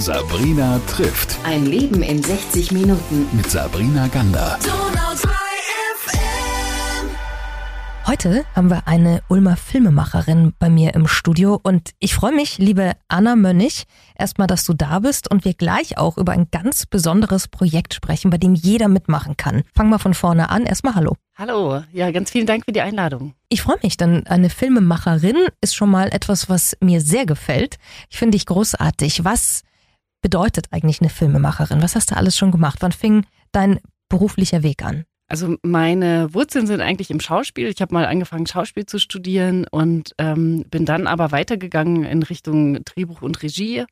[0.00, 1.36] Sabrina trifft.
[1.44, 3.28] Ein Leben in 60 Minuten.
[3.32, 4.58] Mit Sabrina Gander.
[8.06, 12.92] Heute haben wir eine Ulmer Filmemacherin bei mir im Studio und ich freue mich, liebe
[13.08, 13.84] Anna Mönnig,
[14.16, 18.30] erstmal, dass du da bist und wir gleich auch über ein ganz besonderes Projekt sprechen,
[18.30, 19.64] bei dem jeder mitmachen kann.
[19.76, 20.64] Fang mal von vorne an.
[20.64, 21.14] Erstmal Hallo.
[21.36, 23.34] Hallo, ja, ganz vielen Dank für die Einladung.
[23.50, 27.76] Ich freue mich, denn eine Filmemacherin ist schon mal etwas, was mir sehr gefällt.
[28.08, 29.24] Ich finde dich großartig.
[29.24, 29.62] Was
[30.20, 31.82] bedeutet eigentlich eine Filmemacherin?
[31.82, 32.78] Was hast du alles schon gemacht?
[32.80, 35.04] Wann fing dein beruflicher Weg an?
[35.28, 37.68] Also meine Wurzeln sind eigentlich im Schauspiel.
[37.68, 42.84] Ich habe mal angefangen, Schauspiel zu studieren und ähm, bin dann aber weitergegangen in Richtung
[42.84, 43.84] Drehbuch und Regie.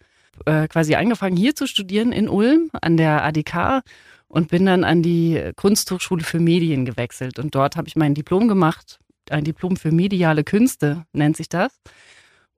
[0.47, 3.83] Äh, quasi angefangen hier zu studieren in Ulm an der ADK
[4.27, 7.39] und bin dann an die Kunsthochschule für Medien gewechselt.
[7.39, 8.99] Und dort habe ich mein Diplom gemacht,
[9.31, 11.73] ein Diplom für mediale Künste nennt sich das.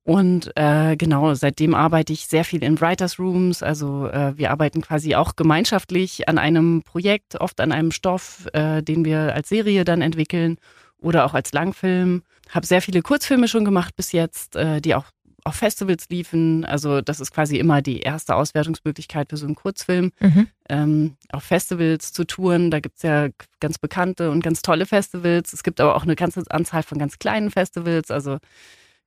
[0.03, 3.63] Und äh, genau, seitdem arbeite ich sehr viel in Writers Rooms.
[3.63, 8.83] Also äh, wir arbeiten quasi auch gemeinschaftlich an einem Projekt, oft an einem Stoff, äh,
[8.83, 10.57] den wir als Serie dann entwickeln
[10.99, 12.23] oder auch als Langfilm.
[12.49, 15.05] Habe sehr viele Kurzfilme schon gemacht bis jetzt, äh, die auch
[15.45, 16.65] auf Festivals liefen.
[16.65, 20.13] Also das ist quasi immer die erste Auswertungsmöglichkeit für so einen Kurzfilm.
[20.21, 20.46] Mhm.
[20.69, 23.29] Ähm, auf Festivals zu touren, da gibt's ja
[23.61, 25.52] ganz bekannte und ganz tolle Festivals.
[25.52, 28.11] Es gibt aber auch eine ganze Anzahl von ganz kleinen Festivals.
[28.11, 28.39] Also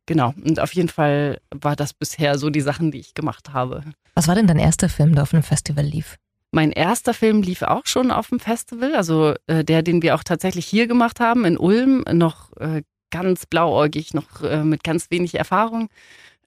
[0.06, 3.84] Genau, und auf jeden Fall war das bisher so die Sachen, die ich gemacht habe.
[4.16, 6.18] Was war denn dein erster Film, der auf einem Festival lief?
[6.52, 10.23] Mein erster Film lief auch schon auf dem Festival, also äh, der, den wir auch
[10.23, 15.36] tatsächlich hier gemacht haben, in Ulm, noch äh, ganz blauäugig, noch äh, mit ganz wenig
[15.36, 15.90] Erfahrung.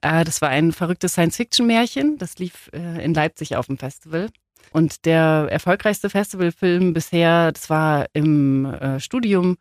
[0.02, 4.28] Äh, das war ein verrücktes Science-Fiction-Märchen, das lief äh, in Leipzig auf dem Festival.
[4.70, 9.56] Und der erfolgreichste Festivalfilm bisher, das war im äh, Studium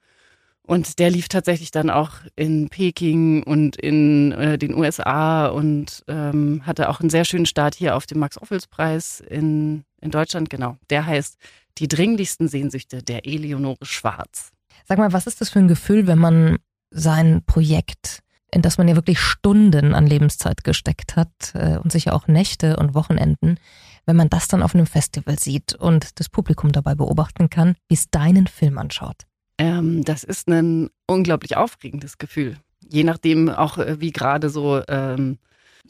[0.65, 6.65] und der lief tatsächlich dann auch in Peking und in äh, den USA und ähm,
[6.65, 10.49] hatte auch einen sehr schönen Start hier auf dem Max-Ophüls-Preis in, in Deutschland.
[10.49, 11.37] Genau, der heißt
[11.77, 14.51] Die dringlichsten Sehnsüchte der Eleonore Schwarz.
[14.87, 16.57] Sag mal, was ist das für ein Gefühl, wenn man
[16.89, 18.19] sein Projekt,
[18.51, 22.77] in das man ja wirklich Stunden an Lebenszeit gesteckt hat äh, und sicher auch Nächte
[22.77, 23.59] und Wochenenden,
[24.05, 27.95] wenn man das dann auf einem Festival sieht und das Publikum dabei beobachten kann, wie
[27.95, 29.25] es deinen Film anschaut?
[29.57, 32.57] Ähm, das ist ein unglaublich aufregendes Gefühl.
[32.87, 35.37] Je nachdem auch, äh, wie gerade so ähm,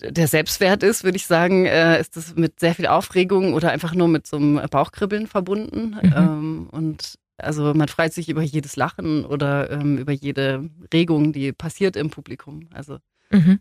[0.02, 3.94] der Selbstwert ist, würde ich sagen, äh, ist das mit sehr viel Aufregung oder einfach
[3.96, 5.98] nur mit so einem Bauchkribbeln verbunden.
[6.02, 6.14] Mhm.
[6.16, 11.52] Ähm, und also man freut sich über jedes Lachen oder ähm, über jede Regung, die
[11.52, 12.68] passiert im Publikum.
[12.74, 12.98] Also
[13.32, 13.60] mhm.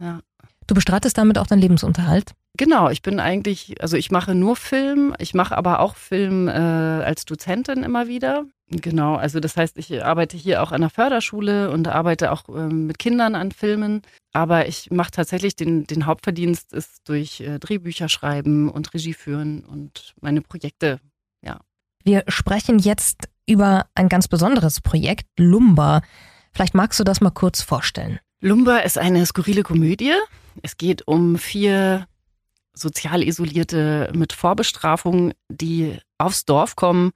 [0.00, 0.20] ja.
[0.66, 2.32] Du bestreitest damit auch deinen Lebensunterhalt?
[2.56, 6.52] Genau, ich bin eigentlich, also ich mache nur Film, ich mache aber auch Film äh,
[6.52, 8.46] als Dozentin immer wieder.
[8.68, 12.66] Genau, also das heißt, ich arbeite hier auch an der Förderschule und arbeite auch äh,
[12.66, 14.02] mit Kindern an Filmen.
[14.32, 19.64] Aber ich mache tatsächlich den, den Hauptverdienst ist durch äh, Drehbücher schreiben und Regie führen
[19.64, 21.00] und meine Projekte,
[21.42, 21.60] ja.
[22.02, 26.02] Wir sprechen jetzt über ein ganz besonderes Projekt, Lumba.
[26.52, 28.18] Vielleicht magst du das mal kurz vorstellen.
[28.40, 30.14] Lumba ist eine skurrile Komödie.
[30.62, 32.06] Es geht um vier
[32.74, 37.12] sozial isolierte mit Vorbestrafung, die aufs Dorf kommen,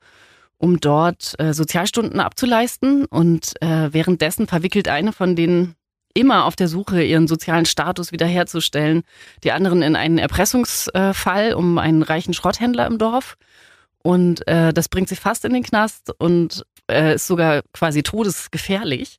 [0.61, 3.07] um dort äh, Sozialstunden abzuleisten.
[3.07, 5.75] Und äh, währenddessen verwickelt eine von denen
[6.13, 9.03] immer auf der Suche, ihren sozialen Status wiederherzustellen,
[9.43, 13.37] die anderen in einen Erpressungsfall um einen reichen Schrotthändler im Dorf.
[14.03, 19.19] Und äh, das bringt sie fast in den Knast und äh, ist sogar quasi todesgefährlich.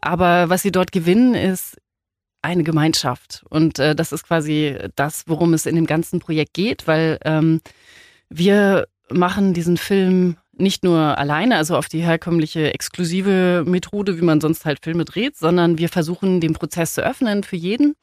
[0.00, 1.78] Aber was sie dort gewinnen, ist
[2.42, 3.44] eine Gemeinschaft.
[3.48, 7.60] Und äh, das ist quasi das, worum es in dem ganzen Projekt geht, weil ähm,
[8.28, 14.40] wir machen diesen Film nicht nur alleine, also auf die herkömmliche exklusive Methode, wie man
[14.40, 17.94] sonst halt Filme dreht, sondern wir versuchen den Prozess zu öffnen für jeden.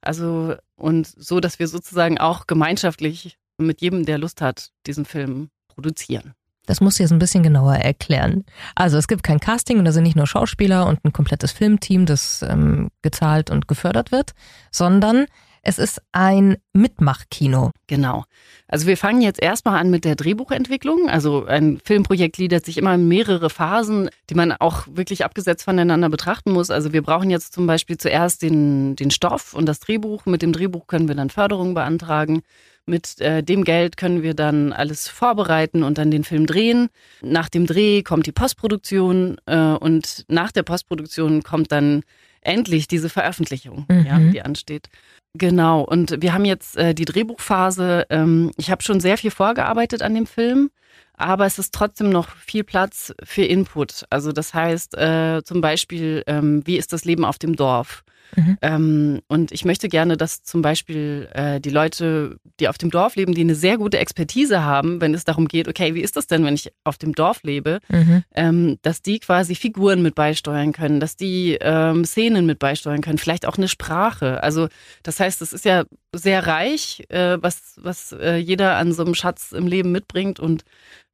[0.00, 5.48] Also und so, dass wir sozusagen auch gemeinschaftlich mit jedem, der Lust hat, diesen Film
[5.68, 6.34] produzieren.
[6.66, 8.44] Das musst du jetzt ein bisschen genauer erklären.
[8.74, 12.06] Also es gibt kein Casting und da sind nicht nur Schauspieler und ein komplettes Filmteam,
[12.06, 14.32] das ähm, gezahlt und gefördert wird,
[14.72, 15.26] sondern
[15.66, 17.72] es ist ein Mitmachkino.
[17.88, 18.22] Genau.
[18.68, 21.08] Also wir fangen jetzt erstmal an mit der Drehbuchentwicklung.
[21.08, 26.08] Also ein Filmprojekt gliedert sich immer in mehrere Phasen, die man auch wirklich abgesetzt voneinander
[26.08, 26.70] betrachten muss.
[26.70, 30.24] Also wir brauchen jetzt zum Beispiel zuerst den, den Stoff und das Drehbuch.
[30.24, 32.42] Mit dem Drehbuch können wir dann Förderung beantragen.
[32.86, 36.90] Mit äh, dem Geld können wir dann alles vorbereiten und dann den Film drehen.
[37.22, 42.04] Nach dem Dreh kommt die Postproduktion äh, und nach der Postproduktion kommt dann
[42.46, 44.06] endlich diese Veröffentlichung, mhm.
[44.06, 44.88] ja, die ansteht.
[45.34, 48.06] Genau, und wir haben jetzt äh, die Drehbuchphase.
[48.08, 50.70] Ähm, ich habe schon sehr viel vorgearbeitet an dem Film,
[51.14, 54.04] aber es ist trotzdem noch viel Platz für Input.
[54.08, 58.04] Also das heißt äh, zum Beispiel, ähm, wie ist das Leben auf dem Dorf?
[58.34, 58.58] Mhm.
[58.62, 63.16] Ähm, und ich möchte gerne, dass zum Beispiel äh, die Leute, die auf dem Dorf
[63.16, 66.26] leben, die eine sehr gute Expertise haben, wenn es darum geht, okay, wie ist das
[66.26, 68.24] denn, wenn ich auf dem Dorf lebe, Mhm.
[68.34, 73.18] ähm, dass die quasi Figuren mit beisteuern können, dass die ähm, Szenen mit beisteuern können,
[73.18, 74.42] vielleicht auch eine Sprache.
[74.42, 74.68] Also
[75.02, 75.84] das heißt, es ist ja
[76.14, 80.64] sehr reich, äh, was, was äh, jeder an so einem Schatz im Leben mitbringt und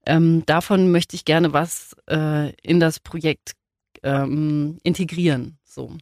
[0.06, 3.52] ähm, davon möchte ich gerne was äh, in das Projekt
[4.02, 5.58] ähm, integrieren.
[5.64, 5.96] So.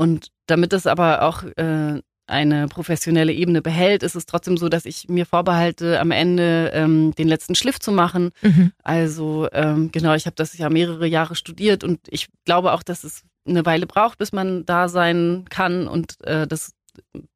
[0.00, 4.86] Und damit es aber auch äh, eine professionelle Ebene behält, ist es trotzdem so, dass
[4.86, 8.30] ich mir vorbehalte, am Ende ähm, den letzten Schliff zu machen.
[8.40, 8.72] Mhm.
[8.82, 13.04] Also ähm, genau, ich habe das ja mehrere Jahre studiert und ich glaube auch, dass
[13.04, 16.72] es eine Weile braucht, bis man da sein kann und äh, das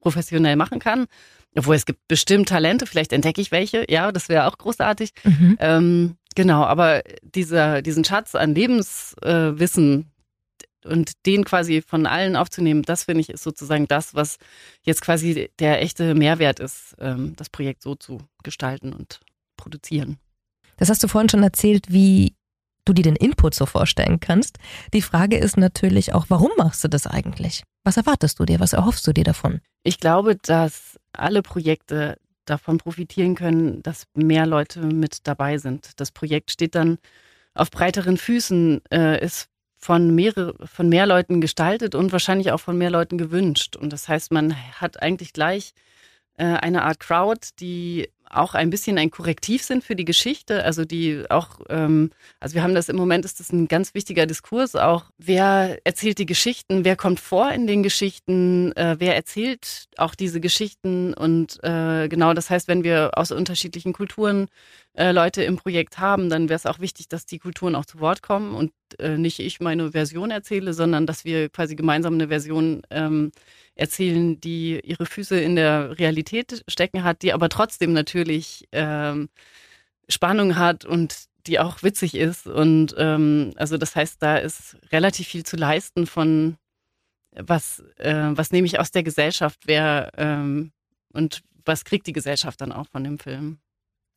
[0.01, 1.05] professionell machen kann.
[1.55, 5.11] Obwohl es gibt bestimmt Talente, vielleicht entdecke ich welche, ja, das wäre auch großartig.
[5.23, 5.57] Mhm.
[5.61, 10.14] Ähm, genau, aber dieser, diesen Schatz an Lebenswissen äh,
[10.85, 14.39] und den quasi von allen aufzunehmen, das finde ich ist sozusagen das, was
[14.83, 19.21] jetzt quasi der echte Mehrwert ist, ähm, das Projekt so zu gestalten und
[19.57, 20.19] produzieren.
[20.77, 22.35] Das hast du vorhin schon erzählt, wie
[22.85, 24.59] du dir den Input so vorstellen kannst.
[24.93, 27.63] Die Frage ist natürlich auch, warum machst du das eigentlich?
[27.83, 28.61] Was erwartest du dir?
[28.61, 29.61] Was erhoffst du dir davon?
[29.83, 35.93] Ich glaube, dass alle Projekte davon profitieren können, dass mehr Leute mit dabei sind.
[35.97, 36.99] Das Projekt steht dann
[37.55, 39.49] auf breiteren Füßen, äh, ist
[39.85, 43.77] von, mehrere, von mehr Leuten gestaltet und wahrscheinlich auch von mehr Leuten gewünscht.
[43.77, 45.75] Und das heißt, man hat eigentlich gleich
[46.39, 50.85] äh, eine Art Crowd, die auch ein bisschen ein Korrektiv sind für die Geschichte, also
[50.85, 52.11] die auch, ähm,
[52.41, 56.19] also wir haben das im Moment, ist das ein ganz wichtiger Diskurs auch, wer erzählt
[56.19, 61.15] die Geschichten, wer kommt vor in den Geschichten, äh, wer erzählt auch diese Geschichten?
[61.15, 64.49] Und äh, genau, das heißt, wenn wir aus unterschiedlichen Kulturen
[64.95, 68.01] äh, Leute im Projekt haben, dann wäre es auch wichtig, dass die Kulturen auch zu
[68.01, 72.29] Wort kommen und äh, nicht ich meine Version erzähle, sondern dass wir quasi gemeinsam eine
[72.29, 73.33] Version ähm,
[73.75, 79.29] erzählen, die ihre Füße in der Realität stecken hat, die aber trotzdem natürlich ähm,
[80.09, 82.47] Spannung hat und die auch witzig ist.
[82.47, 86.57] Und ähm, also das heißt, da ist relativ viel zu leisten von
[87.37, 90.73] was, äh, was nehme ich aus der Gesellschaft, wer ähm,
[91.13, 93.59] und was kriegt die Gesellschaft dann auch von dem Film.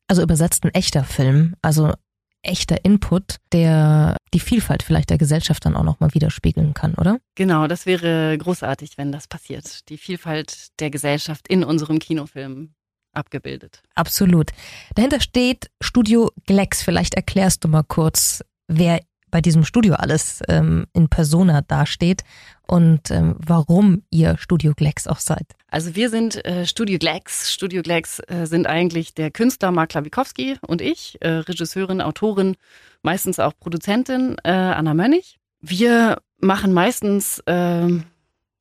[0.06, 1.92] Also übersetzt ein echter Film, also
[2.42, 7.18] echter Input, der die Vielfalt vielleicht der Gesellschaft dann auch nochmal widerspiegeln kann, oder?
[7.34, 9.88] Genau, das wäre großartig, wenn das passiert.
[9.88, 12.74] Die Vielfalt der Gesellschaft in unserem Kinofilm
[13.12, 13.82] abgebildet.
[13.94, 14.50] Absolut.
[14.94, 16.82] Dahinter steht Studio Glex.
[16.82, 19.00] Vielleicht erklärst du mal kurz, wer
[19.30, 22.22] bei diesem Studio alles ähm, in Persona dasteht
[22.66, 25.54] und ähm, warum ihr Studio Glex auch seid.
[25.68, 27.52] Also wir sind äh, Studio Glex.
[27.52, 32.56] Studio Glex äh, sind eigentlich der Künstler Mark Klawikowski und ich, äh, Regisseurin, Autorin,
[33.02, 35.38] meistens auch Produzentin äh, Anna Mönnig.
[35.60, 37.88] Wir machen meistens äh,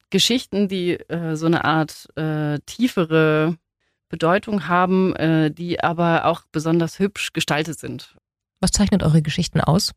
[0.09, 3.57] Geschichten, die äh, so eine Art äh, tiefere
[4.09, 5.13] Bedeutung haben,
[5.53, 8.15] die aber auch besonders hübsch gestaltet sind.
[8.61, 9.91] Was zeichnet eure Geschichten aus?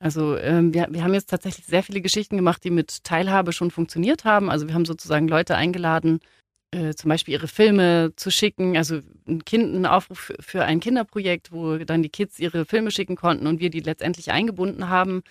[0.00, 3.70] Also ähm, wir, wir haben jetzt tatsächlich sehr viele Geschichten gemacht, die mit Teilhabe schon
[3.70, 4.50] funktioniert haben.
[4.50, 6.20] Also wir haben sozusagen Leute eingeladen,
[6.70, 8.78] äh, zum Beispiel ihre Filme zu schicken.
[8.78, 13.14] Also ein, kind, ein Aufruf für ein Kinderprojekt, wo dann die Kids ihre Filme schicken
[13.14, 15.22] konnten und wir die letztendlich eingebunden haben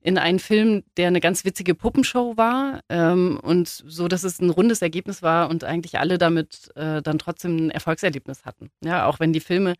[0.00, 4.50] in einen Film, der eine ganz witzige Puppenshow war ähm, und so, dass es ein
[4.50, 8.70] rundes Ergebnis war und eigentlich alle damit äh, dann trotzdem ein Erfolgserlebnis hatten.
[8.84, 9.74] Ja, auch wenn die Filme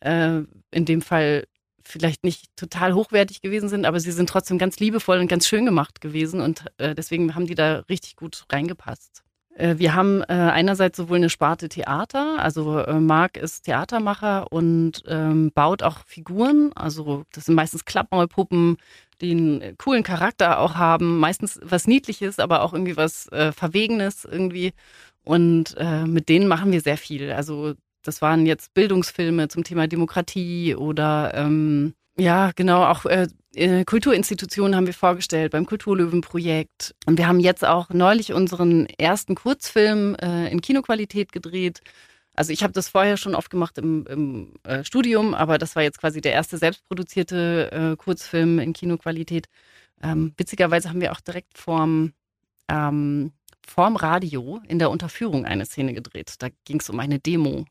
[0.00, 0.40] äh,
[0.70, 1.44] in dem Fall
[1.88, 5.64] vielleicht nicht total hochwertig gewesen sind, aber sie sind trotzdem ganz liebevoll und ganz schön
[5.64, 9.24] gemacht gewesen und äh, deswegen haben die da richtig gut reingepasst.
[9.54, 15.02] Äh, wir haben äh, einerseits sowohl eine Sparte Theater, also äh, Marc ist Theatermacher und
[15.06, 18.76] ähm, baut auch Figuren, also das sind meistens Klappmaulpuppen,
[19.20, 24.24] die einen coolen Charakter auch haben, meistens was Niedliches, aber auch irgendwie was äh, Verwegenes
[24.24, 24.72] irgendwie
[25.24, 27.32] und äh, mit denen machen wir sehr viel.
[27.32, 33.28] Also das waren jetzt Bildungsfilme zum Thema Demokratie oder ähm, ja, genau, auch äh,
[33.84, 36.94] Kulturinstitutionen haben wir vorgestellt beim Kulturlöwenprojekt.
[37.06, 41.80] Und wir haben jetzt auch neulich unseren ersten Kurzfilm äh, in Kinoqualität gedreht.
[42.34, 45.82] Also ich habe das vorher schon oft gemacht im, im äh, Studium, aber das war
[45.82, 49.48] jetzt quasi der erste selbstproduzierte äh, Kurzfilm in Kinoqualität.
[50.02, 52.12] Ähm, witzigerweise haben wir auch direkt vorm,
[52.68, 53.32] ähm,
[53.68, 56.34] vorm Radio in der Unterführung eine Szene gedreht.
[56.38, 57.64] Da ging es um eine Demo.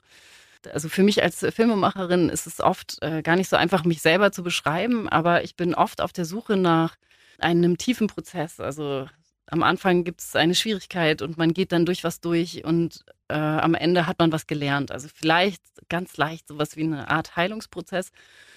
[0.72, 4.32] Also für mich als Filmemacherin ist es oft äh, gar nicht so einfach, mich selber
[4.32, 6.96] zu beschreiben, aber ich bin oft auf der Suche nach
[7.40, 8.60] einem tiefen Prozess.
[8.60, 9.08] Also
[9.46, 13.36] am Anfang gibt es eine Schwierigkeit und man geht dann durch was durch und äh,
[13.36, 14.92] am Ende hat man was gelernt.
[14.92, 18.12] Also vielleicht ganz leicht sowas wie eine Art Heilungsprozess.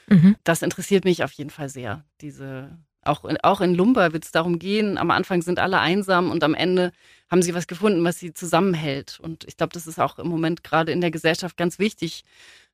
[0.09, 0.37] Mhm.
[0.43, 4.59] Das interessiert mich auf jeden Fall sehr, diese Auch, auch in Lumba wird es darum
[4.59, 6.93] gehen, am Anfang sind alle einsam und am Ende
[7.31, 9.19] haben sie was gefunden, was sie zusammenhält.
[9.21, 12.25] Und ich glaube, das ist auch im Moment gerade in der Gesellschaft ganz wichtig,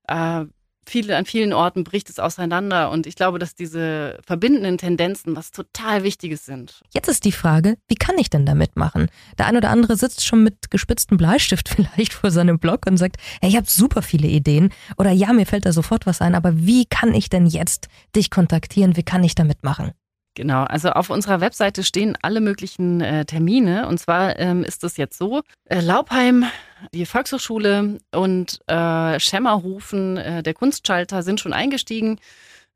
[0.09, 0.47] äh,
[0.89, 5.51] viele, an vielen Orten bricht es auseinander und ich glaube, dass diese verbindenden Tendenzen was
[5.51, 6.83] total Wichtiges sind.
[6.95, 9.09] Jetzt ist die Frage, wie kann ich denn da mitmachen?
[9.39, 13.17] Der ein oder andere sitzt schon mit gespitztem Bleistift vielleicht vor seinem Blog und sagt,
[13.41, 16.57] hey, ich habe super viele Ideen oder ja, mir fällt da sofort was ein, aber
[16.57, 18.97] wie kann ich denn jetzt dich kontaktieren?
[18.97, 19.93] Wie kann ich da mitmachen?
[20.37, 23.89] Genau, also auf unserer Webseite stehen alle möglichen äh, Termine.
[23.89, 26.45] Und zwar ähm, ist es jetzt so, äh, Laubheim,
[26.93, 32.21] die Volkshochschule und äh, Schemmerhofen, äh, der Kunstschalter, sind schon eingestiegen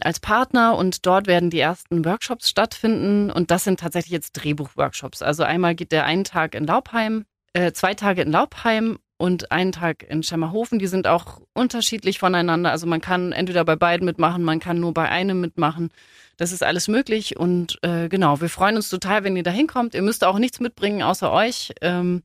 [0.00, 3.30] als Partner und dort werden die ersten Workshops stattfinden.
[3.30, 5.20] Und das sind tatsächlich jetzt Drehbuchworkshops.
[5.20, 9.72] Also einmal geht der einen Tag in Laubheim, äh, zwei Tage in Laubheim und einen
[9.72, 10.78] Tag in Schemmerhofen.
[10.78, 12.70] Die sind auch unterschiedlich voneinander.
[12.70, 15.90] Also man kann entweder bei beiden mitmachen, man kann nur bei einem mitmachen.
[16.38, 19.94] Das ist alles möglich und äh, genau, wir freuen uns total, wenn ihr da hinkommt.
[19.94, 21.74] Ihr müsst auch nichts mitbringen außer euch.
[21.82, 22.22] Ähm,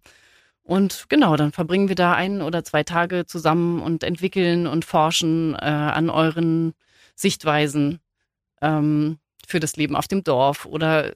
[0.63, 5.53] und genau, dann verbringen wir da ein oder zwei Tage zusammen und entwickeln und forschen
[5.55, 6.75] äh, an euren
[7.13, 7.99] Sichtweisen
[8.61, 11.11] ähm, für das Leben auf dem Dorf oder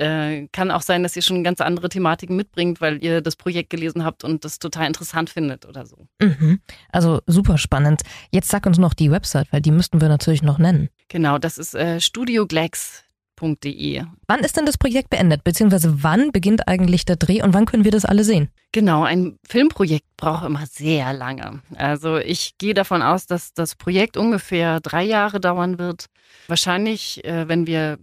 [0.00, 3.70] äh, kann auch sein, dass ihr schon ganz andere Thematiken mitbringt, weil ihr das Projekt
[3.70, 6.08] gelesen habt und das total interessant findet oder so.
[6.20, 6.60] Mhm.
[6.90, 8.02] Also super spannend.
[8.30, 10.88] Jetzt sag uns noch die Website, weil die müssten wir natürlich noch nennen.
[11.08, 14.04] Genau, das ist äh, studioglex.de.
[14.26, 15.44] Wann ist denn das Projekt beendet?
[15.44, 18.48] Beziehungsweise wann beginnt eigentlich der Dreh und wann können wir das alle sehen?
[18.72, 21.60] Genau, ein Filmprojekt braucht immer sehr lange.
[21.76, 26.06] Also ich gehe davon aus, dass das Projekt ungefähr drei Jahre dauern wird.
[26.48, 27.98] Wahrscheinlich, äh, wenn wir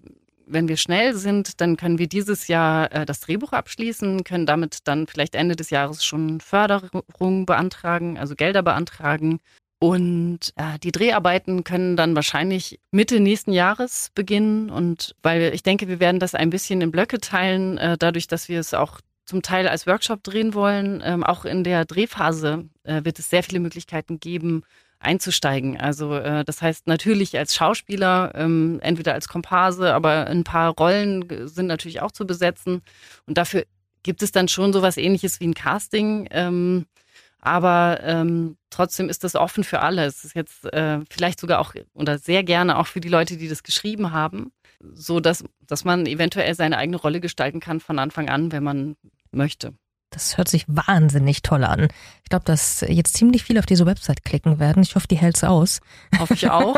[0.48, 4.80] wenn wir schnell sind, dann können wir dieses Jahr äh, das Drehbuch abschließen, können damit
[4.86, 9.40] dann vielleicht Ende des Jahres schon Förderung beantragen, also Gelder beantragen.
[9.80, 14.70] Und äh, die Dreharbeiten können dann wahrscheinlich Mitte nächsten Jahres beginnen.
[14.70, 18.50] Und weil ich denke, wir werden das ein bisschen in Blöcke teilen, äh, dadurch, dass
[18.50, 21.02] wir es auch zum Teil als Workshop drehen wollen.
[21.06, 24.64] Ähm, auch in der Drehphase äh, wird es sehr viele Möglichkeiten geben,
[25.00, 25.80] einzusteigen.
[25.80, 31.48] Also äh, das heißt natürlich als Schauspieler, ähm, entweder als Komparse, aber ein paar Rollen
[31.48, 32.82] sind natürlich auch zu besetzen.
[33.26, 33.66] Und dafür
[34.04, 36.28] gibt es dann schon sowas ähnliches wie ein Casting.
[36.32, 36.86] Ähm,
[37.40, 40.06] aber ähm, trotzdem ist das offen für alle.
[40.06, 43.48] Es ist jetzt äh, vielleicht sogar auch oder sehr gerne auch für die Leute, die
[43.48, 44.52] das geschrieben haben,
[44.82, 48.96] so dass, dass man eventuell seine eigene Rolle gestalten kann von Anfang an, wenn man
[49.32, 49.74] möchte.
[50.10, 51.90] Das hört sich wahnsinnig toll an.
[52.24, 54.82] Ich glaube, dass jetzt ziemlich viel auf diese Website klicken werden.
[54.82, 55.82] Ich hoffe, die hält's aus.
[56.18, 56.78] Hoffe ich auch.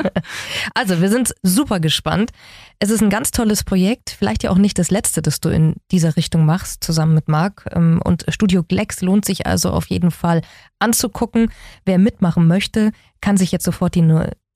[0.74, 2.30] also, wir sind super gespannt.
[2.78, 4.10] Es ist ein ganz tolles Projekt.
[4.10, 7.68] Vielleicht ja auch nicht das letzte, das du in dieser Richtung machst, zusammen mit Marc.
[7.72, 10.42] Ähm, und Studio Glex lohnt sich also auf jeden Fall
[10.78, 11.50] anzugucken.
[11.86, 12.92] Wer mitmachen möchte,
[13.22, 14.06] kann sich jetzt sofort die,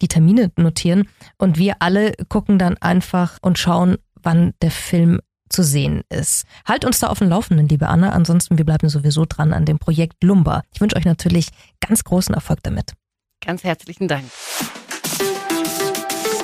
[0.03, 1.09] die Termine notieren.
[1.39, 6.45] Und wir alle gucken dann einfach und schauen, wann der Film zu sehen ist.
[6.67, 8.11] Halt uns da auf dem Laufenden, liebe Anna.
[8.11, 10.63] Ansonsten, wir bleiben sowieso dran an dem Projekt Lumba.
[10.73, 11.49] Ich wünsche euch natürlich
[11.81, 12.93] ganz großen Erfolg damit.
[13.45, 14.25] Ganz herzlichen Dank.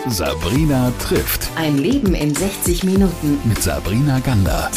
[0.09, 1.49] Sabrina trifft.
[1.57, 3.39] Ein Leben in 60 Minuten.
[3.45, 4.71] Mit Sabrina Gander.